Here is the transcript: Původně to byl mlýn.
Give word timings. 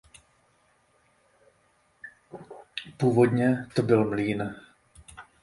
Původně 2.97 3.65
to 3.75 3.81
byl 3.83 4.05
mlýn. 4.09 4.55